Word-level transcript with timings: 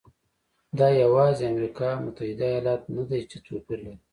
دا 0.79 0.87
یوازې 1.03 1.43
امریکا 1.51 1.89
متحده 2.03 2.45
ایالات 2.49 2.81
نه 2.95 3.03
دی 3.09 3.21
چې 3.29 3.37
توپیر 3.45 3.79
لري. 3.85 3.95